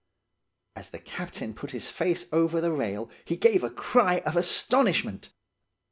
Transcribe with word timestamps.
"As 0.75 0.89
the 0.89 0.97
captain 0.97 1.53
put 1.53 1.69
his 1.69 1.87
face 1.87 2.25
over 2.31 2.59
the 2.59 2.71
rail, 2.71 3.07
he 3.23 3.35
gave 3.37 3.63
a 3.63 3.69
cry 3.69 4.21
of 4.25 4.35
astonishment. 4.35 5.29